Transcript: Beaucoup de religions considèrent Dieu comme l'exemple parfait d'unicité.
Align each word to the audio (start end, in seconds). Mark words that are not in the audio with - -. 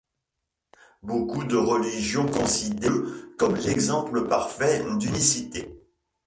Beaucoup 1.03 1.43
de 1.43 1.55
religions 1.57 2.25
considèrent 2.27 2.73
Dieu 2.89 3.35
comme 3.37 3.55
l'exemple 3.57 4.27
parfait 4.27 4.83
d'unicité. 4.97 5.77